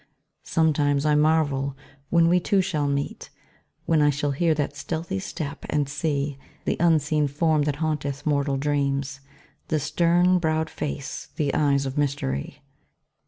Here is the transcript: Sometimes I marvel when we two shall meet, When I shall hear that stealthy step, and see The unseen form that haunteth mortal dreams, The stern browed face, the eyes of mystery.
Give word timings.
Sometimes 0.41 1.05
I 1.05 1.13
marvel 1.13 1.77
when 2.09 2.27
we 2.27 2.39
two 2.39 2.59
shall 2.59 2.87
meet, 2.87 3.29
When 3.85 4.01
I 4.01 4.09
shall 4.09 4.31
hear 4.31 4.55
that 4.55 4.75
stealthy 4.75 5.19
step, 5.19 5.63
and 5.69 5.87
see 5.87 6.39
The 6.65 6.75
unseen 6.79 7.27
form 7.27 7.61
that 7.65 7.75
haunteth 7.75 8.25
mortal 8.25 8.57
dreams, 8.57 9.19
The 9.67 9.79
stern 9.79 10.39
browed 10.39 10.71
face, 10.71 11.27
the 11.35 11.53
eyes 11.53 11.85
of 11.85 11.99
mystery. 11.99 12.63